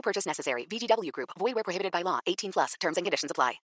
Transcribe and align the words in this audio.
No 0.00 0.02
purchase 0.02 0.26
necessary. 0.26 0.66
VGW 0.66 1.12
Group. 1.12 1.28
Void 1.38 1.54
where 1.54 1.62
prohibited 1.62 1.92
by 1.92 2.02
law. 2.02 2.20
18 2.26 2.52
plus. 2.52 2.74
Terms 2.80 2.96
and 2.96 3.04
conditions 3.04 3.30
apply. 3.30 3.60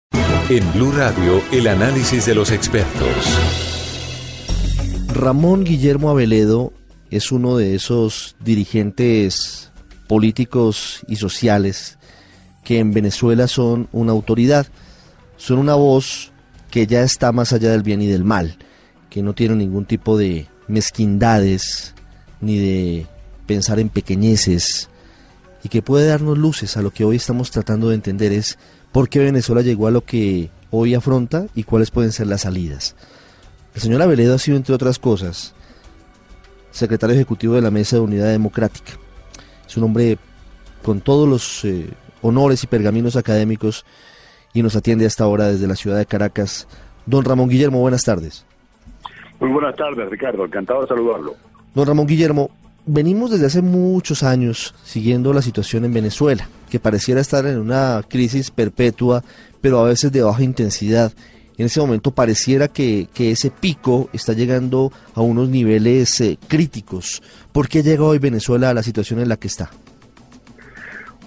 En 0.49 0.73
Blue 0.73 0.91
Radio, 0.91 1.41
el 1.53 1.67
análisis 1.67 2.25
de 2.25 2.35
los 2.35 2.51
expertos. 2.51 3.15
Ramón 5.13 5.63
Guillermo 5.63 6.09
Aveledo 6.09 6.73
es 7.09 7.31
uno 7.31 7.55
de 7.55 7.75
esos 7.75 8.35
dirigentes 8.41 9.71
políticos 10.09 11.05
y 11.07 11.15
sociales 11.15 11.97
que 12.65 12.79
en 12.79 12.91
Venezuela 12.91 13.47
son 13.47 13.87
una 13.93 14.11
autoridad, 14.11 14.67
son 15.37 15.59
una 15.59 15.75
voz 15.75 16.33
que 16.69 16.85
ya 16.85 17.01
está 17.01 17.31
más 17.31 17.53
allá 17.53 17.71
del 17.71 17.83
bien 17.83 18.01
y 18.01 18.07
del 18.07 18.25
mal, 18.25 18.57
que 19.09 19.23
no 19.23 19.33
tiene 19.33 19.55
ningún 19.55 19.85
tipo 19.85 20.17
de 20.17 20.47
mezquindades 20.67 21.95
ni 22.41 22.57
de 22.57 23.07
pensar 23.47 23.79
en 23.79 23.87
pequeñeces 23.87 24.89
y 25.65 25.67
que 25.67 25.81
puede 25.81 26.05
darnos 26.05 26.37
luces 26.37 26.77
a 26.77 26.83
lo 26.83 26.91
que 26.91 27.05
hoy 27.05 27.15
estamos 27.15 27.49
tratando 27.49 27.89
de 27.89 27.95
entender 27.95 28.31
es 28.31 28.59
por 28.91 29.09
qué 29.09 29.17
Venezuela 29.17 29.63
llegó 29.63 29.87
a 29.87 29.91
lo 29.91 30.01
que 30.01 30.51
hoy 30.69 30.93
afronta 30.93 31.47
y 31.55 31.63
cuáles 31.63 31.89
pueden 31.89 32.11
ser 32.11 32.27
las 32.27 32.41
salidas. 32.41 32.95
El 33.73 33.81
señor 33.81 34.03
Aveledo 34.03 34.35
ha 34.35 34.37
sido, 34.37 34.57
entre 34.57 34.75
otras 34.75 34.99
cosas, 34.99 35.55
secretario 36.69 37.15
ejecutivo 37.15 37.55
de 37.55 37.63
la 37.63 37.71
Mesa 37.71 37.95
de 37.95 38.03
Unidad 38.03 38.27
Democrática. 38.27 38.91
Es 39.67 39.75
un 39.75 39.85
hombre 39.85 40.19
con 40.83 41.01
todos 41.01 41.27
los 41.27 41.65
eh, 41.65 41.89
honores 42.21 42.63
y 42.63 42.67
pergaminos 42.67 43.15
académicos 43.15 43.87
y 44.53 44.61
nos 44.61 44.75
atiende 44.75 45.07
hasta 45.07 45.23
ahora 45.23 45.47
desde 45.47 45.65
la 45.65 45.75
ciudad 45.75 45.97
de 45.97 46.05
Caracas. 46.05 46.67
Don 47.07 47.25
Ramón 47.25 47.49
Guillermo, 47.49 47.79
buenas 47.79 48.03
tardes. 48.03 48.45
Muy 49.39 49.49
buenas 49.49 49.75
tardes, 49.75 50.07
Ricardo. 50.11 50.45
Encantado 50.45 50.83
de 50.83 50.89
saludarlo. 50.89 51.33
Don 51.73 51.87
Ramón 51.87 52.05
Guillermo, 52.05 52.51
venimos 52.85 53.31
desde 53.31 53.47
hace 53.47 53.61
muchos 53.61 54.23
años 54.23 54.73
siguiendo 54.83 55.33
la 55.33 55.41
situación 55.41 55.85
en 55.85 55.93
Venezuela, 55.93 56.47
que 56.69 56.79
pareciera 56.79 57.21
estar 57.21 57.45
en 57.45 57.59
una 57.59 58.01
crisis 58.07 58.51
perpetua, 58.51 59.23
pero 59.61 59.79
a 59.79 59.87
veces 59.87 60.11
de 60.11 60.21
baja 60.21 60.43
intensidad. 60.43 61.11
En 61.57 61.67
ese 61.67 61.79
momento 61.79 62.11
pareciera 62.11 62.67
que, 62.67 63.07
que 63.13 63.31
ese 63.31 63.49
pico 63.49 64.09
está 64.11 64.33
llegando 64.33 64.91
a 65.13 65.21
unos 65.21 65.49
niveles 65.49 66.19
eh, 66.19 66.37
críticos. 66.47 67.23
¿Por 67.53 67.69
qué 67.69 67.81
llega 67.81 68.03
hoy 68.03 68.19
Venezuela 68.19 68.69
a 68.69 68.73
la 68.73 68.83
situación 68.83 69.21
en 69.21 69.29
la 69.29 69.37
que 69.37 69.47
está? 69.47 69.69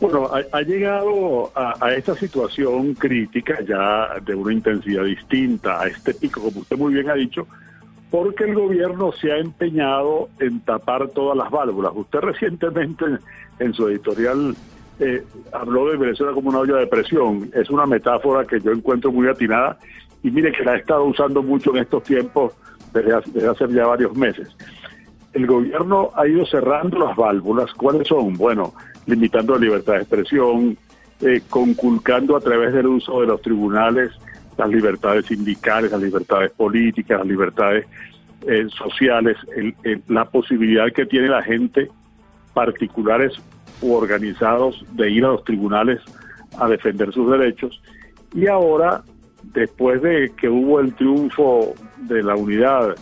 Bueno, 0.01 0.31
ha, 0.53 0.61
llegado 0.61 1.51
a, 1.57 1.75
a, 1.85 1.93
esta 1.95 2.15
situación 2.15 2.95
crítica 2.95 3.59
ya 3.67 4.21
de 4.25 4.33
una 4.33 4.53
intensidad 4.53 5.03
distinta, 5.03 5.81
a 5.81 5.89
este 5.89 6.15
pico, 6.15 6.41
como 6.41 6.61
usted 6.61 6.77
muy 6.77 6.95
bien 6.95 7.11
ha 7.11 7.15
dicho, 7.15 7.49
porque 8.11 8.45
el 8.45 8.55
gobierno 8.55 9.13
se 9.13 9.33
ha 9.33 9.39
empeñado 9.39 10.29
en 10.41 10.61
tapar 10.61 11.09
todas 11.09 11.37
las 11.37 11.51
válvulas. 11.51 11.93
Usted 11.95 12.21
recientemente 12.21 13.05
en, 13.59 13.75
su 13.75 13.89
editorial 13.89 14.57
eh, 14.99 15.23
habló 15.53 15.91
de 15.91 15.97
Venezuela 15.97 16.33
como 16.33 16.49
una 16.49 16.61
olla 16.61 16.77
de 16.77 16.87
presión. 16.87 17.51
Es 17.55 17.69
una 17.71 17.87
metáfora 17.87 18.47
que 18.47 18.61
yo 18.61 18.73
encuentro 18.73 19.13
muy 19.13 19.29
atinada 19.29 19.79
y 20.23 20.31
mire 20.31 20.53
que 20.53 20.65
la 20.65 20.75
he 20.75 20.79
estado 20.79 21.05
usando 21.05 21.43
mucho 21.43 21.71
en 21.71 21.83
estos 21.83 22.03
tiempos 22.03 22.55
desde 22.93 23.15
hace, 23.15 23.31
desde 23.31 23.49
hace 23.49 23.69
ya 23.69 23.87
varios 23.87 24.17
meses. 24.17 24.49
El 25.35 25.47
gobierno 25.47 26.11
ha 26.17 26.27
ido 26.27 26.47
cerrando 26.47 26.99
las 26.99 27.15
válvulas. 27.15 27.73
¿Cuáles 27.75 28.09
son? 28.09 28.35
Bueno, 28.35 28.73
limitando 29.07 29.55
la 29.55 29.61
libertad 29.61 29.95
de 29.95 29.99
expresión, 30.01 30.79
eh, 31.21 31.43
conculcando 31.51 32.37
a 32.37 32.41
través 32.41 32.73
del 32.73 32.87
uso 32.87 33.21
de 33.21 33.27
los 33.27 33.43
tribunales 33.43 34.13
las 34.59 34.69
libertades 34.69 35.27
sindicales, 35.27 35.93
las 35.93 36.03
libertades 36.03 36.51
políticas, 36.51 37.19
las 37.19 37.29
libertades 37.29 37.87
eh, 38.47 38.67
sociales, 38.77 39.37
el, 39.57 40.03
la 40.09 40.25
posibilidad 40.27 40.93
que 40.93 41.07
tiene 41.07 41.29
la 41.29 41.43
gente, 41.43 41.89
particulares 42.53 43.33
u 43.81 43.95
organizados, 43.95 44.85
de 44.93 45.11
ir 45.11 45.25
a 45.25 45.29
los 45.29 45.45
tribunales 45.45 46.01
a 46.59 46.69
defender 46.69 47.13
sus 47.13 47.31
derechos. 47.31 47.81
Y 48.35 48.49
ahora, 48.49 49.03
después 49.45 50.03
de 50.03 50.33
que 50.37 50.49
hubo 50.49 50.81
el 50.81 50.93
triunfo 50.95 51.75
de 51.99 52.23
la 52.23 52.35
unidad 52.35 52.97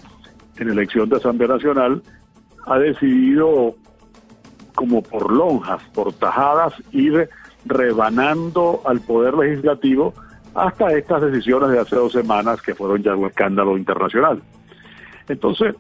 en 0.59 0.69
elección 0.69 1.09
de 1.09 1.17
Asamblea 1.17 1.49
Nacional, 1.49 2.03
ha 2.67 2.79
decidido 2.79 3.75
como 4.75 5.03
por 5.03 5.33
lonjas, 5.33 5.83
por 5.95 6.13
tajadas, 6.13 6.75
ir 6.93 7.31
rebanando 7.65 8.83
al 8.85 9.01
Poder 9.01 9.35
Legislativo 9.35 10.13
hasta 10.57 10.91
estas 10.93 11.23
decisiones 11.23 11.71
de 11.71 11.81
hace 11.81 11.97
dos 11.97 12.13
semanas 12.13 12.63
que 12.63 12.75
fueron 12.75 13.03
ya 13.03 13.15
un 13.15 13.27
escándalo 13.27 13.77
internacional. 13.77 14.43
Entonces, 15.29 15.75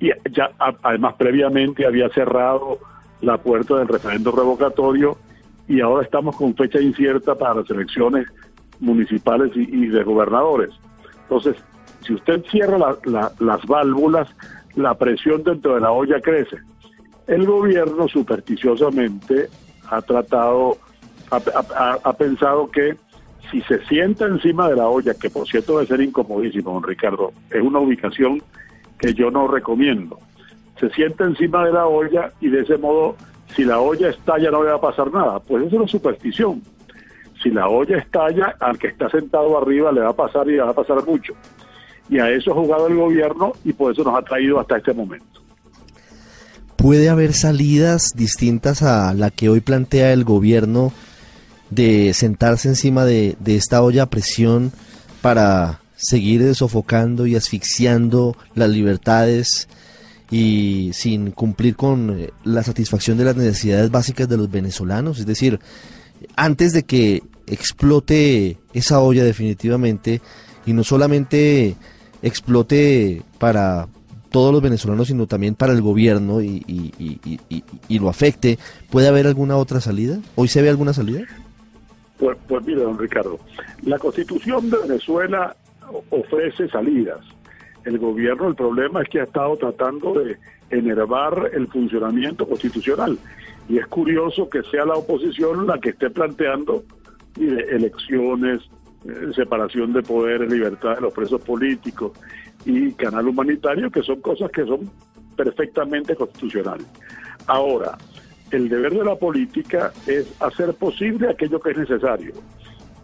y 0.00 0.10
ya 0.30 0.50
además 0.82 1.14
previamente 1.16 1.86
había 1.86 2.08
cerrado 2.10 2.78
la 3.20 3.38
puerta 3.38 3.76
del 3.76 3.88
referendo 3.88 4.32
revocatorio 4.32 5.16
y 5.68 5.80
ahora 5.80 6.04
estamos 6.04 6.36
con 6.36 6.54
fecha 6.54 6.80
incierta 6.80 7.34
para 7.34 7.54
las 7.54 7.70
elecciones 7.70 8.26
municipales 8.80 9.52
y, 9.54 9.86
de 9.86 10.02
gobernadores. 10.02 10.70
Entonces, 11.22 11.56
si 12.02 12.14
usted 12.14 12.44
cierra 12.50 12.78
la, 13.04 13.32
las 13.38 13.66
válvulas, 13.66 14.28
la 14.74 14.94
presión 14.94 15.42
dentro 15.42 15.74
de 15.74 15.80
la 15.80 15.92
olla 15.92 16.20
crece. 16.20 16.58
El 17.26 17.46
gobierno 17.46 18.06
supersticiosamente 18.06 19.48
ha 19.88 20.02
tratado, 20.02 20.76
ha, 21.30 21.40
ha, 21.74 21.98
ha 22.04 22.12
pensado 22.12 22.70
que 22.70 22.96
si 23.50 23.60
se 23.62 23.84
sienta 23.86 24.26
encima 24.26 24.68
de 24.68 24.76
la 24.76 24.88
olla, 24.88 25.14
que 25.14 25.30
por 25.30 25.46
cierto 25.46 25.74
debe 25.74 25.86
ser 25.86 26.00
incomodísimo, 26.00 26.72
don 26.72 26.82
Ricardo, 26.82 27.32
es 27.50 27.62
una 27.62 27.78
ubicación 27.78 28.42
que 28.98 29.14
yo 29.14 29.30
no 29.30 29.48
recomiendo. 29.48 30.18
Se 30.80 30.90
sienta 30.90 31.24
encima 31.24 31.64
de 31.64 31.72
la 31.72 31.86
olla 31.86 32.32
y 32.40 32.48
de 32.48 32.60
ese 32.62 32.76
modo, 32.76 33.16
si 33.54 33.64
la 33.64 33.80
olla 33.80 34.10
estalla 34.10 34.50
no 34.50 34.62
le 34.62 34.70
va 34.70 34.76
a 34.76 34.80
pasar 34.80 35.12
nada. 35.12 35.40
Pues 35.40 35.64
eso 35.64 35.76
es 35.76 35.80
una 35.80 35.88
superstición. 35.88 36.62
Si 37.42 37.50
la 37.50 37.68
olla 37.68 37.98
estalla, 37.98 38.56
al 38.60 38.78
que 38.78 38.88
está 38.88 39.08
sentado 39.08 39.56
arriba 39.58 39.92
le 39.92 40.00
va 40.00 40.10
a 40.10 40.16
pasar 40.16 40.48
y 40.48 40.52
le 40.52 40.62
va 40.62 40.70
a 40.70 40.74
pasar 40.74 41.04
mucho. 41.06 41.34
Y 42.08 42.18
a 42.18 42.30
eso 42.30 42.52
ha 42.52 42.54
jugado 42.54 42.86
el 42.86 42.96
gobierno 42.96 43.52
y 43.64 43.72
por 43.72 43.92
eso 43.92 44.04
nos 44.04 44.18
ha 44.18 44.22
traído 44.22 44.60
hasta 44.60 44.78
este 44.78 44.92
momento. 44.92 45.40
¿Puede 46.76 47.08
haber 47.08 47.32
salidas 47.32 48.12
distintas 48.14 48.82
a 48.82 49.12
la 49.14 49.30
que 49.30 49.48
hoy 49.48 49.60
plantea 49.60 50.12
el 50.12 50.24
gobierno 50.24 50.92
de 51.70 52.12
sentarse 52.14 52.68
encima 52.68 53.04
de, 53.04 53.36
de 53.40 53.56
esta 53.56 53.82
olla 53.82 54.04
a 54.04 54.10
presión 54.10 54.72
para 55.20 55.80
seguir 55.96 56.54
sofocando 56.54 57.26
y 57.26 57.36
asfixiando 57.36 58.36
las 58.54 58.68
libertades 58.68 59.68
y 60.30 60.90
sin 60.92 61.30
cumplir 61.30 61.76
con 61.76 62.30
la 62.44 62.62
satisfacción 62.62 63.16
de 63.16 63.24
las 63.24 63.36
necesidades 63.36 63.90
básicas 63.90 64.28
de 64.28 64.36
los 64.36 64.50
venezolanos? 64.50 65.18
Es 65.18 65.26
decir, 65.26 65.60
antes 66.36 66.72
de 66.72 66.84
que 66.84 67.22
explote 67.46 68.58
esa 68.72 69.00
olla 69.00 69.24
definitivamente 69.24 70.20
y 70.64 70.72
no 70.72 70.84
solamente 70.84 71.76
explote 72.22 73.22
para 73.38 73.88
todos 74.30 74.52
los 74.52 74.60
venezolanos, 74.60 75.08
sino 75.08 75.26
también 75.26 75.54
para 75.54 75.72
el 75.72 75.80
gobierno 75.80 76.42
y, 76.42 76.62
y, 76.66 76.92
y, 76.98 77.64
y 77.88 77.98
lo 77.98 78.08
afecte, 78.08 78.58
¿puede 78.90 79.08
haber 79.08 79.26
alguna 79.26 79.56
otra 79.56 79.80
salida? 79.80 80.18
¿Hoy 80.34 80.48
se 80.48 80.60
ve 80.60 80.68
alguna 80.68 80.92
salida? 80.92 81.22
Pues, 82.18 82.36
pues 82.48 82.66
mire, 82.66 82.82
don 82.82 82.98
Ricardo, 82.98 83.38
la 83.82 83.98
constitución 83.98 84.70
de 84.70 84.78
Venezuela 84.78 85.54
ofrece 86.10 86.68
salidas. 86.68 87.20
El 87.84 87.98
gobierno, 87.98 88.48
el 88.48 88.54
problema 88.54 89.02
es 89.02 89.08
que 89.08 89.20
ha 89.20 89.24
estado 89.24 89.56
tratando 89.56 90.14
de 90.14 90.36
enervar 90.70 91.50
el 91.52 91.68
funcionamiento 91.68 92.48
constitucional. 92.48 93.18
Y 93.68 93.78
es 93.78 93.86
curioso 93.86 94.48
que 94.48 94.62
sea 94.64 94.84
la 94.84 94.94
oposición 94.94 95.66
la 95.66 95.78
que 95.78 95.90
esté 95.90 96.10
planteando 96.10 96.84
elecciones, 97.38 98.60
eh, 99.04 99.32
separación 99.34 99.92
de 99.92 100.02
poderes, 100.02 100.50
libertad 100.50 100.96
de 100.96 101.02
los 101.02 101.12
presos 101.12 101.40
políticos 101.42 102.12
y 102.64 102.92
canal 102.92 103.28
humanitario, 103.28 103.90
que 103.90 104.02
son 104.02 104.20
cosas 104.20 104.50
que 104.50 104.64
son 104.64 104.90
perfectamente 105.36 106.16
constitucionales. 106.16 106.86
Ahora, 107.46 107.96
el 108.50 108.68
deber 108.68 108.94
de 108.94 109.04
la 109.04 109.16
política 109.16 109.92
es 110.06 110.32
hacer 110.40 110.74
posible 110.74 111.30
aquello 111.30 111.60
que 111.60 111.70
es 111.70 111.78
necesario. 111.78 112.32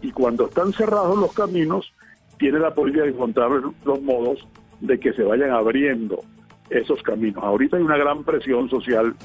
Y 0.01 0.11
cuando 0.11 0.47
están 0.47 0.73
cerrados 0.73 1.17
los 1.17 1.33
caminos, 1.33 1.93
tiene 2.37 2.59
la 2.59 2.73
política 2.73 3.03
de 3.03 3.11
encontrar 3.11 3.51
los 3.85 4.01
modos 4.01 4.47
de 4.81 4.99
que 4.99 5.13
se 5.13 5.23
vayan 5.23 5.51
abriendo 5.51 6.23
esos 6.69 7.01
caminos. 7.03 7.43
Ahorita 7.43 7.77
hay 7.77 7.83
una 7.83 7.97
gran 7.97 8.23
presión 8.23 8.69
social 8.69 9.15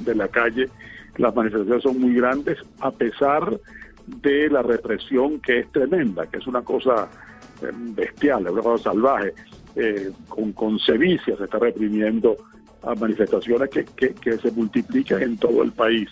de 0.00 0.14
la 0.14 0.28
calle 0.28 0.68
las 1.16 1.34
manifestaciones 1.34 1.82
son 1.82 2.00
muy 2.00 2.14
grandes 2.14 2.58
a 2.80 2.90
pesar 2.90 3.60
de 4.06 4.48
la 4.48 4.62
represión 4.62 5.40
que 5.40 5.60
es 5.60 5.72
tremenda, 5.72 6.26
que 6.26 6.38
es 6.38 6.46
una 6.46 6.62
cosa 6.62 7.08
eh, 7.62 7.70
bestial, 7.72 8.46
es 8.46 8.52
una 8.52 8.62
cosa 8.62 8.84
salvaje. 8.84 9.34
Eh, 9.76 10.10
con, 10.28 10.52
con 10.52 10.78
sevicia 10.80 11.36
se 11.36 11.44
está 11.44 11.58
reprimiendo 11.58 12.36
a 12.82 12.94
manifestaciones 12.94 13.68
que, 13.70 13.84
que, 13.84 14.38
se 14.38 14.50
multiplican 14.52 15.22
en 15.22 15.36
todo 15.36 15.62
el 15.62 15.72
país. 15.72 16.08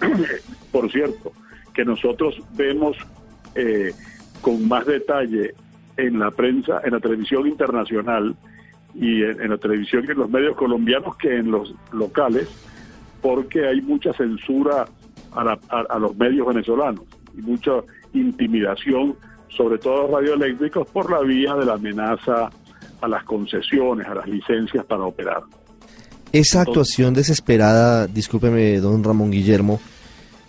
Por 0.72 0.90
cierto, 0.90 1.32
que 1.74 1.84
nosotros 1.84 2.40
vemos 2.54 2.96
eh, 3.54 3.92
con 4.40 4.66
más 4.68 4.86
detalle 4.86 5.54
en 5.96 6.18
la 6.18 6.30
prensa, 6.30 6.80
en 6.84 6.92
la 6.92 7.00
televisión 7.00 7.46
internacional 7.46 8.36
y 8.94 9.22
en, 9.22 9.50
la 9.50 9.58
televisión 9.58 10.04
y 10.06 10.12
en 10.12 10.18
los 10.18 10.30
medios 10.30 10.56
colombianos 10.56 11.16
que 11.16 11.36
en 11.36 11.50
los 11.50 11.74
locales, 11.92 12.48
porque 13.20 13.66
hay 13.66 13.80
mucha 13.80 14.12
censura 14.12 14.86
a, 15.32 15.58
a 15.88 15.98
los 15.98 16.16
medios 16.16 16.46
venezolanos 16.46 17.04
y 17.36 17.42
mucha 17.42 17.72
intimidación, 18.12 19.16
sobre 19.48 19.78
todo 19.78 20.16
a 20.16 20.20
radioeléctricos, 20.20 20.88
por 20.90 21.10
la 21.10 21.20
vía 21.20 21.54
de 21.54 21.66
la 21.66 21.74
amenaza 21.74 22.50
a 23.00 23.08
las 23.08 23.24
concesiones, 23.24 24.06
a 24.06 24.14
las 24.14 24.28
licencias 24.28 24.84
para 24.84 25.04
operar. 25.04 25.42
Esa 26.32 26.60
actuación 26.60 27.14
desesperada, 27.14 28.06
discúlpeme, 28.06 28.80
don 28.80 29.02
Ramón 29.02 29.30
Guillermo, 29.30 29.80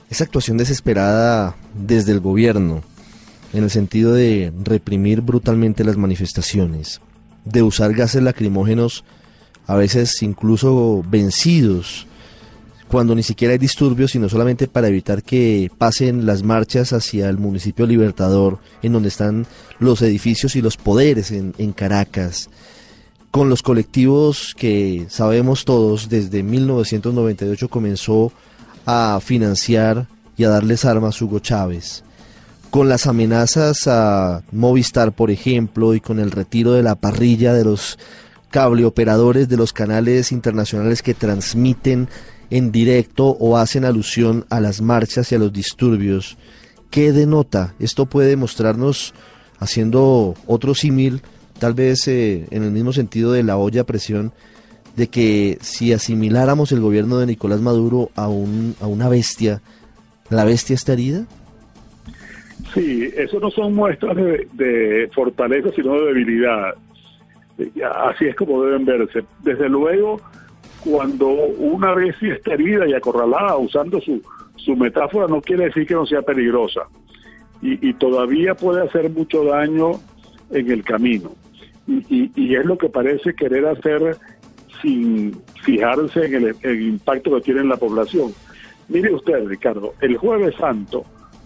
esa 0.10 0.26
actuación 0.26 0.58
desesperada 0.58 1.56
desde 1.74 2.12
el 2.12 2.20
gobierno, 2.20 2.84
en 3.54 3.64
el 3.64 3.70
sentido 3.70 4.14
de 4.14 4.52
reprimir 4.64 5.22
brutalmente 5.22 5.86
las 5.86 5.96
manifestaciones, 5.96 7.00
de 7.46 7.64
usar 7.64 7.94
gases 7.94 8.22
lacrimógenos, 8.22 9.06
a 9.68 9.76
veces 9.76 10.22
incluso 10.22 11.02
vencidos, 11.08 12.08
cuando 12.90 13.16
ni 13.16 13.24
siquiera 13.24 13.54
hay 13.54 13.60
disturbios, 13.60 14.12
sino 14.12 14.28
solamente 14.28 14.68
para 14.68 14.88
evitar 14.88 15.24
que 15.24 15.72
pasen 15.78 16.26
las 16.26 16.44
marchas 16.44 16.92
hacia 16.92 17.30
el 17.30 17.38
municipio 17.38 17.86
Libertador, 17.86 18.60
en 18.82 18.94
donde 18.94 19.10
están 19.10 19.46
los 19.80 20.02
edificios 20.02 20.56
y 20.58 20.62
los 20.62 20.76
poderes 20.76 21.32
en, 21.32 21.54
en 21.58 21.72
Caracas, 21.72 22.50
con 23.32 23.50
los 23.50 23.62
colectivos 23.62 24.56
que 24.58 25.06
sabemos 25.10 25.66
todos 25.66 26.10
desde 26.10 26.44
1998 26.44 27.70
comenzó 27.70 28.32
a 28.86 29.20
financiar 29.22 30.08
y 30.36 30.46
a 30.46 30.50
darles 30.50 30.86
armas 30.86 31.22
Hugo 31.22 31.40
Chávez, 31.40 32.04
con 32.72 32.90
las 32.90 33.08
amenazas 33.08 33.88
a 33.88 34.44
Movistar, 34.52 35.12
por 35.12 35.32
ejemplo, 35.32 35.94
y 35.94 36.00
con 36.00 36.20
el 36.20 36.32
retiro 36.32 36.72
de 36.72 36.84
la 36.84 36.96
parrilla 36.96 37.54
de 37.54 37.66
los 37.66 38.00
cableoperadores 38.50 39.48
de 39.48 39.58
los 39.58 39.74
canales 39.74 40.32
internacionales 40.32 41.02
que 41.04 41.14
transmiten 41.14 42.10
en 42.50 42.72
directo 42.72 43.38
o 43.40 43.58
hacen 43.58 43.86
alusión 43.86 44.46
a 44.50 44.60
las 44.60 44.82
marchas 44.82 45.32
y 45.32 45.36
a 45.36 45.40
los 45.40 45.54
disturbios. 45.54 46.38
¿Qué 46.90 47.12
denota? 47.12 47.76
Esto 47.80 48.08
puede 48.08 48.36
mostrarnos, 48.36 49.14
haciendo 49.60 50.34
otro 50.48 50.74
símil, 50.74 51.22
tal 51.60 51.74
vez 51.74 52.08
eh, 52.08 52.46
en 52.52 52.64
el 52.64 52.72
mismo 52.72 52.94
sentido 52.94 53.32
de 53.32 53.44
la 53.44 53.58
olla 53.58 53.82
a 53.82 53.86
presión, 53.86 54.32
de 54.96 55.08
que 55.08 55.58
si 55.62 55.94
asimiláramos 55.94 56.72
el 56.72 56.82
gobierno 56.82 57.18
de 57.20 57.28
Nicolás 57.28 57.62
Maduro 57.62 58.10
a, 58.16 58.28
un, 58.28 58.76
a 58.82 58.88
una 58.88 59.10
bestia, 59.10 59.62
¿la 60.30 60.46
bestia 60.46 60.74
está 60.74 60.94
herida? 60.94 61.26
Sí, 62.74 63.10
eso 63.16 63.40
no 63.40 63.50
son 63.50 63.74
muestras 63.74 64.16
de, 64.16 65.10
fortaleza, 65.14 65.70
sino 65.76 65.94
de 65.94 66.08
debilidad. 66.08 66.76
Así 68.06 68.26
es 68.26 68.36
como 68.36 68.64
deben 68.64 68.86
verse. 68.86 69.24
Desde 69.44 69.68
luego, 69.68 70.22
cuando 70.84 71.28
una 71.28 71.94
bestia 71.94 72.36
está 72.36 72.54
herida 72.54 72.88
y 72.88 72.94
acorralada, 72.94 73.58
usando 73.58 74.00
su, 74.02 74.22
su 74.58 74.76
metáfora, 74.76 75.28
no 75.28 75.42
quiere 75.42 75.66
decir 75.66 75.88
que 75.88 75.96
no 75.96 76.06
sea 76.06 76.22
peligrosa. 76.22 76.82
Y, 77.62 77.94
todavía 77.96 78.56
puede 78.56 78.82
hacer 78.84 79.10
mucho 79.10 79.44
daño 79.44 79.92
en 80.50 80.72
el 80.72 80.82
camino. 80.82 81.32
Y, 81.90 82.32
y, 82.36 82.56
es 82.56 82.66
lo 82.66 82.78
que 82.78 82.88
parece 82.88 83.34
querer 83.34 83.66
hacer 83.66 84.16
sin 84.82 85.36
fijarse 85.64 86.26
en 86.26 86.36
el, 86.36 86.56
el, 86.62 86.82
impacto 86.82 87.36
que 87.36 87.42
tiene 87.42 87.62
en 87.62 87.70
la 87.70 87.78
población. 87.78 88.32
Mire 88.90 89.12
usted, 89.12 89.44
Ricardo, 89.48 89.96
el 90.00 90.16
jueves 90.18 90.54
santo 90.56 91.04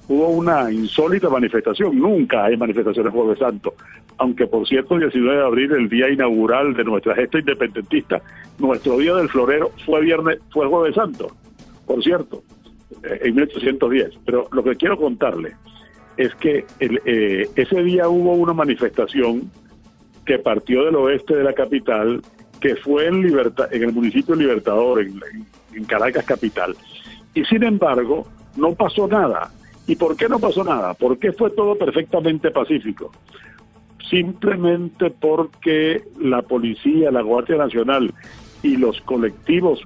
hubo 0.09 0.27
una 0.27 0.69
insólita 0.69 1.29
manifestación. 1.29 1.97
Nunca 1.97 2.43
hay 2.43 2.57
manifestaciones 2.57 3.13
jueves 3.13 3.39
santo 3.39 3.73
aunque 4.17 4.47
por 4.47 4.67
cierto 4.67 4.95
el 4.95 5.01
19 5.01 5.37
de 5.37 5.45
abril, 5.45 5.71
el 5.71 5.89
día 5.89 6.09
inaugural 6.09 6.73
de 6.73 6.83
nuestra 6.83 7.15
gesta 7.15 7.39
independentista, 7.39 8.21
nuestro 8.59 8.97
día 8.97 9.13
del 9.15 9.29
florero 9.29 9.71
fue 9.85 10.01
viernes, 10.01 10.39
fue 10.51 10.67
jueves 10.67 10.95
santo, 10.95 11.35
por 11.85 12.03
cierto, 12.03 12.43
eh, 13.03 13.19
en 13.23 13.35
1810. 13.35 14.19
Pero 14.25 14.47
lo 14.51 14.63
que 14.63 14.75
quiero 14.75 14.97
contarle 14.97 15.55
es 16.17 16.33
que 16.35 16.65
eh, 16.79 17.49
ese 17.55 17.83
día 17.83 18.07
hubo 18.07 18.33
una 18.33 18.53
manifestación 18.53 19.51
que 20.25 20.39
partió 20.39 20.85
del 20.85 20.95
oeste 20.95 21.35
de 21.35 21.43
la 21.43 21.53
capital, 21.53 22.21
que 22.59 22.75
fue 22.75 23.07
en, 23.07 23.25
en 23.25 23.83
el 23.83 23.93
municipio 23.93 24.35
Libertador, 24.35 25.01
en 25.01 25.85
Caracas 25.85 26.25
capital. 26.25 26.75
Y 27.33 27.43
sin 27.45 27.63
embargo, 27.63 28.27
no 28.55 28.73
pasó 28.73 29.07
nada. 29.07 29.51
¿Y 29.85 29.95
por 29.95 30.15
qué 30.15 30.29
no 30.29 30.39
pasó 30.39 30.63
nada? 30.63 30.93
Porque 30.93 31.33
fue 31.33 31.49
todo 31.51 31.77
perfectamente 31.77 32.51
pacífico 32.51 33.11
simplemente 34.13 35.09
porque 35.09 36.03
la 36.19 36.43
policía, 36.43 37.11
la 37.11 37.21
Guardia 37.21 37.57
Nacional 37.57 38.13
y 38.61 38.77
los 38.77 39.01
colectivos 39.01 39.81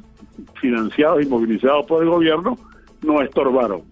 financiados 0.60 1.24
y 1.24 1.28
movilizados 1.28 1.86
por 1.86 2.04
el 2.04 2.10
gobierno 2.10 2.58
no 3.04 3.22
estorbaron. 3.22 3.84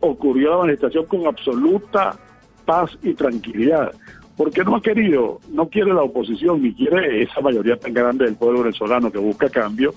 Ocurrió 0.00 0.52
la 0.52 0.58
manifestación 0.58 1.04
con 1.06 1.26
absoluta 1.26 2.16
paz 2.64 2.96
y 3.02 3.12
tranquilidad, 3.12 3.92
porque 4.36 4.64
no 4.64 4.76
ha 4.76 4.82
querido, 4.82 5.40
no 5.50 5.68
quiere 5.68 5.92
la 5.92 6.02
oposición 6.02 6.62
ni 6.62 6.72
quiere 6.72 7.22
esa 7.22 7.40
mayoría 7.40 7.76
tan 7.76 7.92
grande 7.92 8.24
del 8.24 8.36
pueblo 8.36 8.62
venezolano 8.62 9.10
que 9.10 9.18
busca 9.18 9.48
cambio 9.48 9.94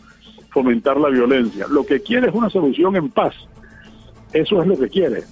fomentar 0.50 0.98
la 0.98 1.10
violencia. 1.10 1.68
Lo 1.70 1.86
que 1.86 2.02
quiere 2.02 2.30
es 2.30 2.34
una 2.34 2.50
solución 2.50 2.96
en 2.96 3.10
paz. 3.10 3.36
Eso 4.34 4.62
es 4.62 4.68
lo 4.68 4.78
que 4.78 4.90
quiere. 4.90 5.24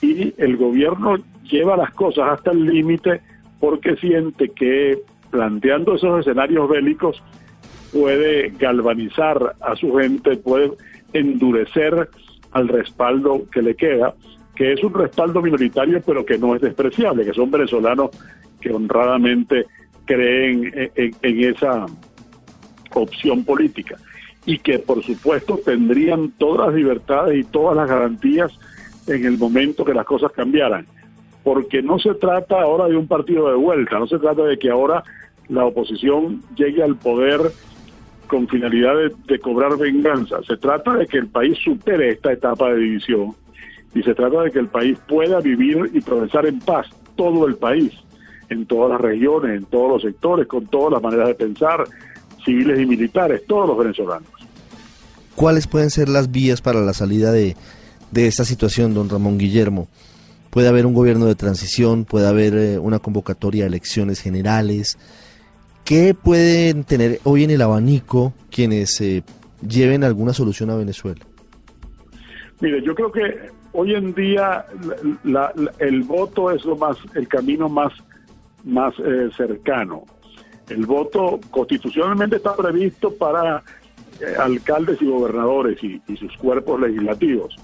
Y 0.00 0.34
el 0.38 0.56
gobierno 0.56 1.16
lleva 1.44 1.76
las 1.76 1.92
cosas 1.92 2.30
hasta 2.30 2.52
el 2.52 2.64
límite 2.64 3.20
porque 3.60 3.96
siente 3.96 4.50
que 4.50 4.98
planteando 5.30 5.94
esos 5.94 6.20
escenarios 6.20 6.68
bélicos 6.68 7.22
puede 7.92 8.50
galvanizar 8.58 9.56
a 9.60 9.76
su 9.76 9.94
gente, 9.94 10.36
puede 10.36 10.72
endurecer 11.12 12.08
al 12.52 12.68
respaldo 12.68 13.42
que 13.50 13.62
le 13.62 13.74
queda, 13.74 14.14
que 14.56 14.72
es 14.72 14.82
un 14.82 14.94
respaldo 14.94 15.42
minoritario 15.42 16.00
pero 16.04 16.24
que 16.24 16.38
no 16.38 16.54
es 16.54 16.62
despreciable, 16.62 17.24
que 17.24 17.34
son 17.34 17.50
venezolanos 17.50 18.10
que 18.60 18.72
honradamente 18.72 19.66
creen 20.06 20.72
en, 20.94 21.44
esa 21.44 21.86
opción 22.94 23.44
política. 23.44 23.96
Y 24.46 24.58
que 24.58 24.78
por 24.78 25.02
supuesto 25.04 25.60
tendrían 25.64 26.30
todas 26.38 26.68
las 26.68 26.76
libertades 26.76 27.38
y 27.38 27.44
todas 27.44 27.76
las 27.76 27.88
garantías 27.88 28.52
en 29.06 29.24
el 29.24 29.36
momento 29.38 29.84
que 29.84 29.92
las 29.92 30.06
cosas 30.06 30.32
cambiaran. 30.32 30.86
Porque 31.42 31.82
no 31.82 31.98
se 31.98 32.14
trata 32.14 32.62
ahora 32.62 32.86
de 32.86 32.96
un 32.96 33.06
partido 33.06 33.48
de 33.48 33.56
vuelta, 33.56 33.98
no 33.98 34.06
se 34.06 34.18
trata 34.18 34.42
de 34.44 34.58
que 34.58 34.70
ahora 34.70 35.04
la 35.48 35.64
oposición 35.64 36.42
llegue 36.56 36.82
al 36.82 36.96
poder 36.96 37.40
con 38.26 38.48
finalidad 38.48 38.94
de, 39.26 39.38
cobrar 39.38 39.76
venganza, 39.78 40.42
se 40.42 40.56
trata 40.56 40.94
de 40.94 41.06
que 41.06 41.18
el 41.18 41.28
país 41.28 41.56
supere 41.62 42.10
esta 42.10 42.32
etapa 42.32 42.70
de 42.70 42.80
división 42.80 43.36
y 43.96 44.02
se 44.02 44.14
trata 44.14 44.42
de 44.42 44.50
que 44.50 44.58
el 44.58 44.68
país 44.68 44.98
pueda 45.08 45.40
vivir 45.40 45.90
y 45.94 46.00
progresar 46.02 46.46
en 46.46 46.60
paz, 46.60 46.86
todo 47.16 47.46
el 47.46 47.56
país, 47.56 47.92
en 48.50 48.66
todas 48.66 48.90
las 48.90 49.00
regiones, 49.00 49.56
en 49.56 49.64
todos 49.64 49.88
los 49.90 50.02
sectores, 50.02 50.46
con 50.46 50.66
todas 50.66 50.92
las 50.92 51.02
maneras 51.02 51.28
de 51.28 51.34
pensar, 51.34 51.82
civiles 52.44 52.78
y 52.78 52.84
militares, 52.84 53.42
todos 53.46 53.66
los 53.66 53.78
venezolanos. 53.78 54.28
¿Cuáles 55.34 55.66
pueden 55.66 55.88
ser 55.88 56.10
las 56.10 56.30
vías 56.30 56.60
para 56.60 56.82
la 56.82 56.92
salida 56.92 57.32
de, 57.32 57.56
de 58.10 58.26
esta 58.26 58.44
situación, 58.44 58.92
don 58.92 59.08
Ramón 59.08 59.38
Guillermo? 59.38 59.88
puede 60.50 60.68
haber 60.68 60.86
un 60.86 60.94
gobierno 60.94 61.26
de 61.26 61.34
transición, 61.34 62.06
puede 62.06 62.26
haber 62.26 62.54
eh, 62.54 62.78
una 62.78 62.98
convocatoria 62.98 63.64
de 63.64 63.68
elecciones 63.68 64.22
generales. 64.22 64.96
¿Qué 65.84 66.14
pueden 66.14 66.84
tener 66.84 67.20
hoy 67.24 67.44
en 67.44 67.50
el 67.50 67.60
abanico 67.60 68.32
quienes 68.50 68.98
eh, 69.02 69.22
lleven 69.68 70.02
alguna 70.02 70.32
solución 70.32 70.70
a 70.70 70.76
Venezuela? 70.76 71.20
Mire, 72.60 72.82
yo 72.82 72.94
creo 72.94 73.12
que 73.12 73.20
hoy 73.76 73.94
en 73.94 74.14
día 74.14 74.64
el 75.78 76.02
voto 76.02 76.50
es 76.50 76.64
lo 76.64 76.76
más, 76.76 76.96
el 77.14 77.28
camino 77.28 77.68
más, 77.68 77.92
más 78.64 78.94
eh, 78.98 79.28
cercano. 79.36 80.04
El 80.68 80.86
voto 80.86 81.38
constitucionalmente 81.50 82.36
está 82.36 82.56
previsto 82.56 83.14
para 83.14 83.62
alcaldes 84.38 85.00
y 85.02 85.06
gobernadores 85.06 85.78
y, 85.84 86.00
sus 86.16 86.34
cuerpos 86.38 86.80
legislativos. 86.80 87.54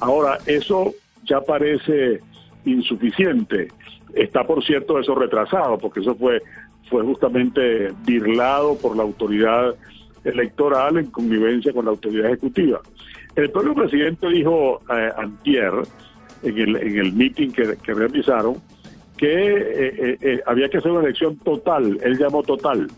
Ahora, 0.00 0.38
eso 0.46 0.94
ya 1.24 1.40
parece 1.40 2.20
insuficiente. 2.64 3.68
Está, 4.14 4.44
por 4.44 4.64
cierto, 4.64 4.98
eso 4.98 5.14
retrasado, 5.14 5.78
porque 5.78 6.00
eso 6.00 6.14
fue, 6.14 6.42
fue 6.88 7.04
justamente 7.04 7.92
birlado 8.06 8.76
por 8.78 8.96
la 8.96 9.02
autoridad 9.02 9.74
electoral 10.24 10.96
en 10.96 11.06
convivencia 11.10 11.72
con 11.72 11.84
la 11.84 11.90
autoridad 11.90 12.26
ejecutiva. 12.26 12.80
El 13.38 13.50
propio 13.52 13.72
presidente 13.72 14.28
dijo 14.28 14.80
eh, 14.90 15.10
antier, 15.16 15.72
en 16.42 16.58
el, 16.58 16.76
en 16.76 16.98
el 16.98 17.12
meeting 17.12 17.50
que, 17.50 17.76
que 17.84 17.94
realizaron, 17.94 18.56
que 19.16 19.28
eh, 19.28 19.94
eh, 19.96 20.18
eh, 20.20 20.40
había 20.44 20.68
que 20.68 20.78
hacer 20.78 20.90
una 20.90 21.02
elección 21.04 21.36
total, 21.38 21.98
él 22.02 22.18
llamó 22.18 22.42
total. 22.42 22.88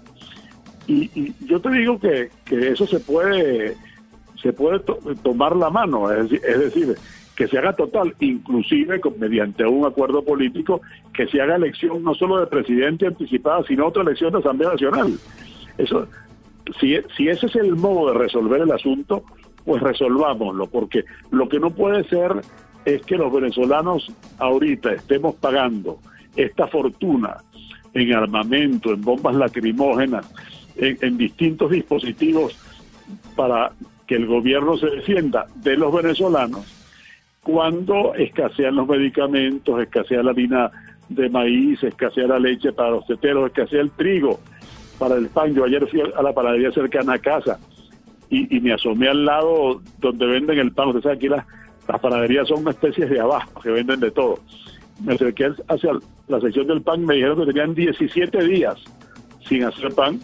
Y, 0.87 1.11
y 1.14 1.35
yo 1.47 1.61
te 1.61 1.70
digo 1.70 2.00
que, 2.00 2.30
que 2.47 2.68
eso 2.70 2.87
se 2.87 3.00
puede 3.00 3.76
se 4.40 4.54
puede 4.54 4.78
to- 4.80 4.99
tomar 5.23 5.54
la 5.54 5.68
mano, 5.68 6.11
es 6.11 6.30
decir, 6.30 6.40
es 6.49 6.59
decir, 6.59 6.94
que 7.37 7.47
se 7.47 7.59
haga 7.59 7.75
total, 7.75 8.14
inclusive 8.20 8.99
con- 8.99 9.20
mediante 9.20 9.66
un 9.66 9.85
acuerdo 9.85 10.25
político, 10.25 10.80
que 11.12 11.26
se 11.26 11.42
haga 11.42 11.56
elección 11.56 12.02
no 12.02 12.14
solo 12.14 12.40
de 12.40 12.47
presidente 12.47 13.06
anticipada, 13.06 13.62
sino 13.68 13.87
otra 13.88 14.02
elección 14.02 14.32
de 14.32 14.38
Asamblea 14.38 14.70
Nacional. 14.70 15.12
Eso, 15.76 16.06
si, 16.80 16.97
si 17.14 17.28
ese 17.28 17.44
es 17.47 17.56
el 17.56 17.76
modo 17.76 18.11
de 18.11 18.18
resolver 18.18 18.62
el 18.62 18.73
asunto, 18.73 19.23
pues 19.70 19.84
resolvámoslo, 19.84 20.66
porque 20.66 21.04
lo 21.30 21.48
que 21.48 21.60
no 21.60 21.70
puede 21.70 22.02
ser 22.08 22.32
es 22.84 23.02
que 23.02 23.16
los 23.16 23.32
venezolanos 23.32 24.10
ahorita 24.38 24.94
estemos 24.94 25.36
pagando 25.36 26.00
esta 26.34 26.66
fortuna 26.66 27.36
en 27.94 28.12
armamento, 28.12 28.92
en 28.92 29.00
bombas 29.00 29.36
lacrimógenas, 29.36 30.28
en, 30.74 31.16
distintos 31.16 31.70
dispositivos 31.70 32.58
para 33.36 33.70
que 34.08 34.16
el 34.16 34.26
gobierno 34.26 34.76
se 34.76 34.86
defienda 34.86 35.46
de 35.54 35.76
los 35.76 35.94
venezolanos 35.94 36.66
cuando 37.44 38.16
escasean 38.16 38.74
los 38.74 38.88
medicamentos, 38.88 39.80
escasea 39.80 40.24
la 40.24 40.32
harina 40.32 40.68
de 41.08 41.28
maíz, 41.28 41.80
escasea 41.84 42.26
la 42.26 42.40
leche 42.40 42.72
para 42.72 42.90
los 42.90 43.06
teteros, 43.06 43.46
escasea 43.46 43.82
el 43.82 43.92
trigo 43.92 44.40
para 44.98 45.14
el 45.14 45.28
pan. 45.28 45.54
Yo 45.54 45.62
ayer 45.62 45.86
fui 45.86 46.00
a 46.00 46.22
la 46.22 46.32
panadería 46.32 46.72
cercana 46.72 47.12
a 47.12 47.18
casa 47.20 47.60
y, 48.30 48.56
y 48.56 48.60
me 48.60 48.72
asomé 48.72 49.08
al 49.08 49.25
lado 49.25 49.82
donde 49.99 50.26
venden 50.26 50.58
el 50.58 50.72
pan. 50.72 50.88
Usted 50.88 51.02
sabe 51.02 51.18
que 51.18 51.28
las, 51.28 51.44
las 51.88 52.00
panaderías 52.00 52.49
son 52.49 52.60
una 52.60 52.70
especie 52.70 53.06
de 53.06 53.20
abajo, 53.20 53.60
que 53.60 53.70
venden 53.70 54.00
de 54.00 54.10
todo. 54.10 54.38
Me 55.04 55.14
acerqué 55.14 55.50
hacia 55.68 55.90
la 56.28 56.40
sección 56.40 56.66
del 56.68 56.82
pan, 56.82 57.04
me 57.04 57.14
dijeron 57.14 57.38
que 57.40 57.46
tenían 57.52 57.75
17 57.75 58.44
días 58.44 58.76
sin 59.49 59.64
hacer 59.64 59.92
pan 59.94 60.20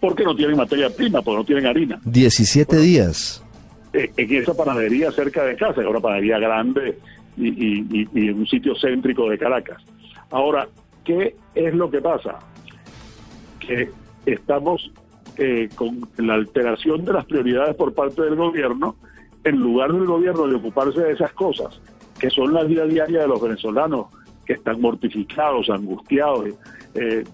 porque 0.00 0.24
no 0.24 0.34
tienen 0.34 0.56
materia 0.56 0.88
prima, 0.90 1.22
porque 1.22 1.38
no 1.38 1.44
tienen 1.44 1.66
harina. 1.66 2.00
17 2.04 2.76
días. 2.78 3.44
Eh, 3.92 4.10
en 4.16 4.34
esa 4.34 4.54
panadería 4.54 5.10
cerca 5.12 5.44
de 5.44 5.56
casa, 5.56 5.80
es 5.80 5.86
una 5.86 6.00
panadería 6.00 6.38
grande 6.38 6.98
y, 7.36 7.48
y, 7.48 7.86
y- 7.90 8.08
y 8.14 8.28
en 8.28 8.38
un 8.38 8.46
sitio 8.46 8.74
céntrico 8.80 9.28
de 9.28 9.38
Caracas. 9.38 9.82
Ahora, 10.30 10.68
¿qué 11.04 11.34
es 11.54 11.74
lo 11.74 11.90
que 11.90 12.00
pasa? 12.00 12.38
Que 13.60 13.90
estamos 14.26 14.90
eh, 15.38 15.68
con 15.74 16.00
la 16.16 16.34
alteración 16.34 17.04
de 17.04 17.12
las 17.12 17.24
prioridades 17.24 17.76
por 17.76 17.94
parte 17.94 18.22
del 18.22 18.34
gobierno, 18.34 18.96
en 19.44 19.56
lugar 19.56 19.92
del 19.92 20.04
gobierno 20.04 20.46
de 20.46 20.56
ocuparse 20.56 21.00
de 21.00 21.12
esas 21.12 21.32
cosas, 21.32 21.80
que 22.18 22.28
son 22.28 22.52
la 22.52 22.64
vida 22.64 22.84
diaria 22.86 23.20
de 23.20 23.28
los 23.28 23.40
venezolanos, 23.40 24.06
que 24.44 24.54
están 24.54 24.80
mortificados, 24.80 25.70
angustiados, 25.70 26.46
eh, 26.94 27.24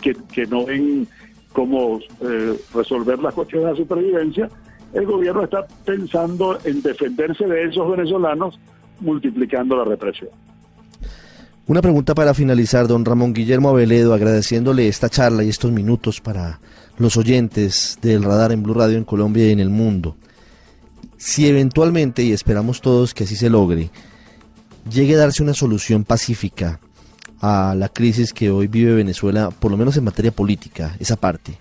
que, 0.00 0.16
que 0.32 0.46
no 0.46 0.64
ven 0.64 1.06
cómo 1.52 2.00
eh, 2.22 2.58
resolver 2.74 3.18
las 3.18 3.34
cuestiones 3.34 3.66
de 3.66 3.72
la 3.72 3.76
supervivencia, 3.76 4.48
el 4.94 5.06
gobierno 5.06 5.44
está 5.44 5.66
pensando 5.84 6.58
en 6.64 6.82
defenderse 6.82 7.46
de 7.46 7.64
esos 7.64 7.90
venezolanos 7.90 8.58
multiplicando 9.00 9.76
la 9.76 9.84
represión. 9.84 10.30
Una 11.66 11.80
pregunta 11.80 12.14
para 12.14 12.34
finalizar, 12.34 12.88
don 12.88 13.04
Ramón 13.04 13.32
Guillermo 13.32 13.70
Aveledo, 13.70 14.14
agradeciéndole 14.14 14.88
esta 14.88 15.08
charla 15.08 15.44
y 15.44 15.48
estos 15.48 15.70
minutos 15.70 16.20
para 16.20 16.60
los 16.98 17.16
oyentes 17.16 17.98
del 18.02 18.22
radar 18.22 18.52
en 18.52 18.62
Blue 18.62 18.74
Radio 18.74 18.98
en 18.98 19.04
Colombia 19.04 19.48
y 19.48 19.52
en 19.52 19.60
el 19.60 19.70
mundo. 19.70 20.16
Si 21.16 21.46
eventualmente, 21.46 22.22
y 22.22 22.32
esperamos 22.32 22.80
todos 22.80 23.14
que 23.14 23.24
así 23.24 23.36
se 23.36 23.50
logre, 23.50 23.90
llegue 24.90 25.14
a 25.14 25.18
darse 25.18 25.42
una 25.42 25.54
solución 25.54 26.04
pacífica 26.04 26.80
a 27.40 27.74
la 27.76 27.88
crisis 27.88 28.32
que 28.32 28.50
hoy 28.50 28.66
vive 28.68 28.94
Venezuela, 28.94 29.50
por 29.50 29.70
lo 29.70 29.76
menos 29.76 29.96
en 29.96 30.04
materia 30.04 30.30
política, 30.30 30.96
esa 30.98 31.16
parte, 31.16 31.58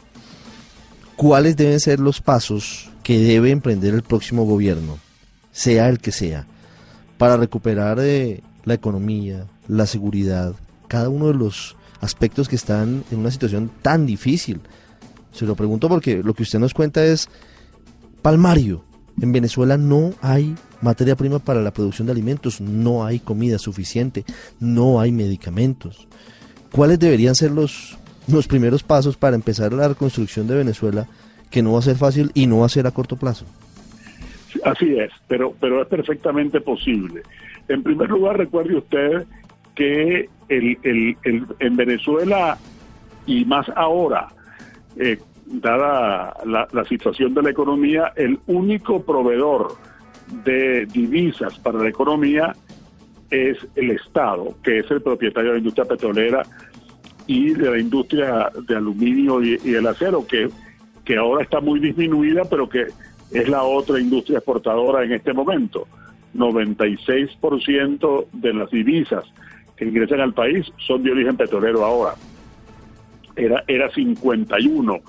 ¿cuáles 1.16 1.56
deben 1.58 1.80
ser 1.80 2.00
los 2.00 2.22
pasos 2.22 2.90
que 3.04 3.20
debe 3.20 3.52
emprender 3.52 3.94
el 3.94 4.04
próximo 4.04 4.46
gobierno, 4.46 5.00
sea 5.52 5.90
el 5.90 6.00
que 6.00 6.12
sea, 6.12 6.46
para 7.18 7.38
recuperar 7.38 8.00
eh, 8.00 8.42
la 8.64 8.76
economía, 8.76 9.46
la 9.68 9.86
seguridad, 9.88 10.54
cada 10.88 11.10
uno 11.10 11.28
de 11.28 11.34
los 11.34 11.76
aspectos 12.00 12.48
que 12.48 12.56
están 12.56 13.04
en 13.12 13.20
una 13.20 13.32
situación 13.32 13.72
tan 13.82 14.06
difícil? 14.06 14.62
Se 15.32 15.46
lo 15.46 15.56
pregunto 15.56 15.88
porque 15.90 16.22
lo 16.24 16.34
que 16.34 16.44
usted 16.44 16.60
nos 16.60 16.74
cuenta 16.74 17.06
es 17.06 17.30
palmario. 18.22 18.84
En 19.22 19.32
Venezuela 19.32 19.78
no 19.78 20.12
hay 20.22 20.56
materia 20.82 21.16
prima 21.16 21.40
para 21.40 21.62
la 21.62 21.72
producción 21.72 22.08
de 22.08 22.14
alimentos, 22.14 22.62
no 22.62 23.06
hay 23.06 23.20
comida 23.20 23.60
suficiente, 23.60 24.26
no 24.60 25.00
hay 25.00 25.12
medicamentos. 25.12 26.08
¿Cuáles 26.72 27.00
deberían 27.00 27.36
ser 27.36 27.52
los, 27.52 27.98
los 28.28 28.48
primeros 28.48 28.84
pasos 28.84 29.18
para 29.18 29.36
empezar 29.36 29.74
la 29.74 29.90
reconstrucción 29.90 30.48
de 30.48 30.56
Venezuela, 30.56 31.08
que 31.50 31.62
no 31.62 31.74
va 31.74 31.80
a 31.80 31.84
ser 31.84 31.98
fácil 31.98 32.32
y 32.34 32.48
no 32.48 32.60
va 32.60 32.68
a 32.68 32.70
ser 32.70 32.88
a 32.88 32.92
corto 32.92 33.18
plazo? 33.18 33.46
Así 34.64 34.98
es, 34.98 35.12
pero, 35.28 35.54
pero 35.60 35.82
es 35.82 35.88
perfectamente 35.88 36.62
posible. 36.62 37.24
En 37.68 37.84
primer 37.84 38.10
lugar, 38.10 38.38
recuerde 38.38 38.76
usted 38.76 39.26
que 39.76 40.30
el, 40.50 40.78
el, 40.84 41.46
en 41.60 41.76
Venezuela, 41.76 42.58
y 43.26 43.46
más 43.46 43.68
ahora, 43.76 44.30
eh, 44.98 45.20
dada 45.46 46.36
la, 46.46 46.86
situación 46.86 47.34
de 47.34 47.42
la 47.44 47.50
economía, 47.50 48.14
el 48.16 48.40
único 48.48 49.04
proveedor 49.04 49.76
de 50.44 50.86
divisas 50.86 51.58
para 51.60 51.80
la 51.80 51.90
economía 51.90 52.56
es 53.30 53.58
el 53.76 53.92
Estado, 53.92 54.56
que 54.64 54.80
es 54.80 54.92
el 54.92 55.02
propietario 55.02 55.50
de 55.50 55.56
la 55.56 55.60
industria 55.60 55.86
petrolera 55.86 56.44
y 57.28 57.54
de 57.54 57.70
la 57.70 57.80
industria 57.80 58.52
de 58.68 58.76
aluminio 58.76 59.42
y, 59.42 59.60
y 59.64 59.74
el 59.76 59.88
acero, 59.88 60.26
que, 60.26 60.50
que 61.06 61.18
ahora 61.18 61.44
está 61.44 61.60
muy 61.60 61.80
disminuida, 61.80 62.44
pero 62.46 62.68
que 62.68 62.88
es 63.32 63.50
la 63.50 63.64
otra 63.64 64.00
industria 64.00 64.38
exportadora 64.38 65.04
en 65.04 65.14
este 65.14 65.34
momento. 65.34 65.88
96% 66.36 68.26
de 68.32 68.54
las 68.54 68.70
divisas 68.72 69.24
que 69.76 69.86
ingresan 69.86 70.22
al 70.22 70.34
país 70.34 70.72
son 70.78 71.04
de 71.04 71.12
origen 71.12 71.38
petrolero 71.38 71.84
ahora. 71.84 72.16
Era, 73.36 73.64
era 73.68 73.90
51 73.92 75.00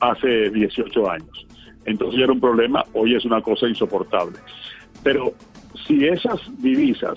hace 0.00 0.50
18 0.50 1.10
años. 1.10 1.46
Entonces 1.84 2.20
era 2.20 2.32
un 2.32 2.40
problema, 2.40 2.84
hoy 2.92 3.14
es 3.14 3.24
una 3.24 3.40
cosa 3.40 3.66
insoportable. 3.68 4.38
Pero 5.02 5.32
si 5.86 6.06
esas 6.06 6.38
divisas 6.62 7.14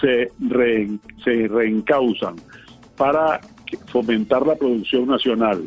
se, 0.00 0.30
re- 0.48 0.88
se 1.24 1.48
reencausan 1.48 2.36
para 2.96 3.40
fomentar 3.88 4.46
la 4.46 4.54
producción 4.56 5.06
nacional, 5.08 5.64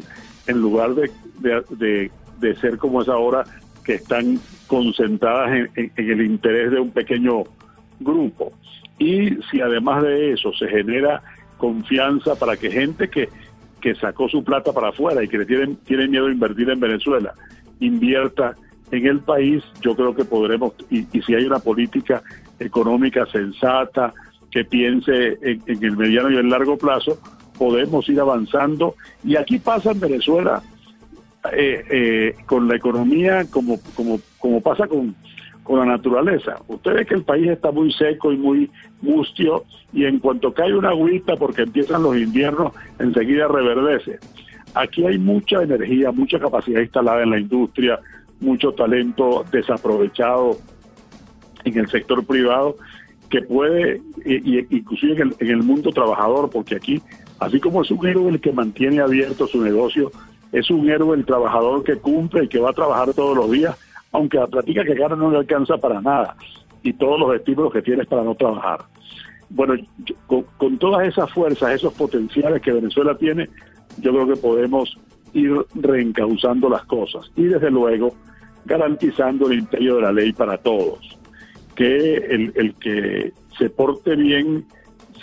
en 0.48 0.58
lugar 0.60 0.96
de, 0.96 1.12
de- 1.40 2.12
de- 2.40 2.56
ser 2.56 2.78
como 2.78 3.02
es 3.02 3.10
ahora, 3.10 3.46
que 3.84 3.96
están 3.96 4.40
concentradas 4.68 5.52
en, 5.52 5.70
en- 5.76 5.92
en 5.98 6.10
el 6.12 6.26
interés 6.26 6.72
de 6.72 6.80
un 6.80 6.92
pequeño 6.92 7.44
grupo. 8.00 8.52
Y 8.98 9.36
si 9.50 9.62
además 9.62 10.04
de 10.04 10.32
eso 10.34 10.52
se 10.54 10.68
genera 10.68 11.22
confianza 11.58 12.36
para 12.36 12.58
que 12.58 12.72
gente 12.72 13.10
que, 13.10 13.30
que 13.82 13.96
sacó 13.96 14.30
su 14.30 14.44
plata 14.44 14.72
para 14.72 14.90
afuera 14.90 15.24
y 15.24 15.28
que 15.28 15.40
le 15.40 15.46
tienen, 15.46 15.76
tienen 15.78 16.12
miedo 16.12 16.28
a 16.28 16.32
invertir 16.32 16.70
en 16.70 16.80
Venezuela, 16.80 17.34
invierta 17.80 18.56
en 18.92 19.08
el 19.08 19.20
país, 19.20 19.64
yo 19.82 19.96
creo 19.96 20.16
que 20.16 20.26
podremos, 20.26 20.74
y, 20.90 21.04
si 21.22 21.34
hay 21.34 21.46
una 21.46 21.60
política 21.60 22.22
económica 22.60 23.26
sensata 23.26 24.14
que 24.52 24.66
piense 24.66 25.38
en, 25.42 25.64
en 25.66 25.84
el 25.84 25.98
mediano 25.98 26.30
y 26.30 26.36
el 26.36 26.50
largo 26.50 26.78
plazo, 26.78 27.18
podemos 27.58 28.08
ir 28.10 28.20
avanzando. 28.20 28.96
Y 29.24 29.36
aquí 29.36 29.60
pasa 29.60 29.92
en 29.92 30.00
Venezuela 30.00 30.62
eh, 31.52 31.84
eh, 31.90 32.36
con 32.46 32.68
la 32.68 32.76
economía 32.76 33.46
como, 33.50 33.80
como, 33.96 34.20
como 34.38 34.62
pasa 34.62 34.88
con, 34.88 35.16
con 35.64 35.80
la 35.80 35.86
naturaleza. 35.86 36.58
Usted 36.68 36.94
ve 36.94 37.06
que 37.06 37.16
el 37.16 37.24
país 37.24 37.48
está 37.48 37.72
muy 37.72 37.92
seco 37.92 38.32
y 38.32 38.38
muy 38.38 38.72
mustio 39.02 39.64
y 39.94 40.06
en 40.06 40.20
cuanto 40.20 40.54
cae 40.54 40.74
una 40.74 40.90
agüita 40.90 41.36
porque 41.36 41.64
empiezan 41.64 42.04
los 42.04 42.18
inviernos, 42.18 42.74
enseguida 43.00 43.48
reverdece. 43.48 44.20
Aquí 44.74 45.06
hay 45.06 45.18
mucha 45.18 45.62
energía, 45.62 46.12
mucha 46.12 46.40
capacidad 46.40 46.82
instalada 46.82 47.24
en 47.24 47.32
la 47.32 47.40
industria, 47.40 48.00
mucho 48.40 48.72
talento 48.72 49.46
desaprovechado 49.52 50.58
en 51.64 51.78
el 51.78 51.90
sector 51.90 52.26
privado 52.26 52.76
que 53.30 53.42
puede, 53.42 54.02
y, 54.26 54.60
inclusive 54.76 55.14
en 55.14 55.22
el, 55.22 55.36
en 55.40 55.48
el 55.48 55.64
mundo 55.64 55.92
trabajador, 55.92 56.50
porque 56.50 56.76
aquí, 56.76 57.02
así 57.40 57.60
como 57.60 57.82
es 57.82 57.92
un 57.92 58.06
héroe 58.06 58.30
el 58.30 58.42
que 58.42 58.52
mantiene 58.52 59.00
abierto 59.00 59.48
su 59.48 59.62
negocio, 59.62 60.12
es 60.52 60.70
un 60.70 60.90
héroe 60.90 61.16
el 61.16 61.26
trabajador 61.26 61.84
que 61.84 61.96
cumple 61.96 62.44
y 62.44 62.48
que 62.48 62.60
va 62.60 62.72
a 62.72 62.74
trabajar 62.74 63.14
todos 63.14 63.38
los 63.38 63.50
días, 63.50 63.78
aunque 64.12 64.38
la 64.38 64.48
platica 64.48 64.84
que 64.84 64.94
gana 64.96 65.16
no 65.16 65.32
le 65.32 65.38
alcanza 65.40 65.78
para 65.78 66.02
nada, 66.02 66.36
y 66.84 66.94
todos 66.94 67.20
los 67.20 67.36
estímulos 67.36 67.72
que 67.74 67.82
tiene 67.82 68.04
es 68.04 68.08
para 68.08 68.24
no 68.24 68.36
trabajar. 68.36 68.80
Bueno, 69.50 69.76
yo- 70.06 70.46
con, 70.58 70.78
todas 70.78 71.08
esas 71.08 71.32
fuerzas, 71.32 71.74
esos 71.74 71.94
potenciales 71.94 72.62
que 72.62 72.72
Venezuela 72.72 73.16
tiene, 73.18 73.50
yo 74.00 74.12
creo 74.12 74.28
que 74.28 74.36
podemos 74.40 74.98
ir 75.34 75.54
reencauzando 75.76 76.70
las 76.70 76.84
cosas. 76.86 77.32
Y 77.36 77.44
desde 77.44 77.70
luego, 77.70 78.16
garantizando 78.66 79.50
el 79.50 79.60
imperio 79.60 79.96
de 79.96 80.02
la 80.02 80.12
ley 80.12 80.34
para 80.34 80.58
todos. 80.58 81.18
Que 81.76 82.16
el 82.56 82.76
que 82.76 83.32
se 83.58 83.70
porte 83.70 84.16
bien 84.16 84.66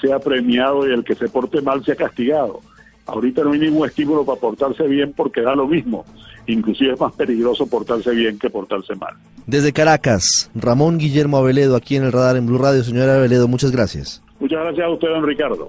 sea 0.00 0.18
premiado 0.18 0.88
y 0.88 0.92
el 0.92 1.04
que 1.04 1.14
se 1.14 1.28
porte 1.28 1.60
mal 1.60 1.84
sea 1.84 1.96
castigado. 1.96 2.60
Ahorita 3.08 3.42
no 3.42 3.52
hay 3.52 3.58
ningún 3.58 3.88
estímulo 3.88 4.24
para 4.24 4.38
portarse 4.38 4.86
bien 4.86 5.14
porque 5.16 5.40
da 5.40 5.54
lo 5.54 5.66
mismo. 5.66 6.04
Inclusive 6.46 6.92
es 6.92 7.00
más 7.00 7.14
peligroso 7.14 7.66
portarse 7.66 8.10
bien 8.10 8.38
que 8.38 8.50
portarse 8.50 8.94
mal. 8.94 9.14
Desde 9.46 9.72
Caracas, 9.72 10.50
Ramón 10.54 10.98
Guillermo 10.98 11.38
Aveledo, 11.38 11.74
aquí 11.74 11.96
en 11.96 12.04
el 12.04 12.12
radar 12.12 12.36
en 12.36 12.46
Blue 12.46 12.58
Radio. 12.58 12.84
Señora 12.84 13.16
Aveledo, 13.16 13.48
muchas 13.48 13.72
gracias. 13.72 14.22
Muchas 14.40 14.60
gracias 14.60 14.86
a 14.86 14.90
usted, 14.90 15.08
don 15.08 15.26
Ricardo. 15.26 15.68